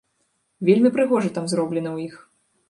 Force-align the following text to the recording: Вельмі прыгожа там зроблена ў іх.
Вельмі 0.69 0.91
прыгожа 0.95 1.29
там 1.37 1.45
зроблена 1.53 1.89
ў 1.93 1.99
іх. 2.09 2.15